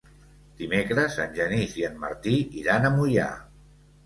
Dimecres 0.61 1.17
en 1.25 1.35
Genís 1.35 1.75
i 1.83 1.85
en 1.91 2.01
Martí 2.05 2.33
iran 2.63 2.89
a 2.89 2.93
Moià. 2.97 3.29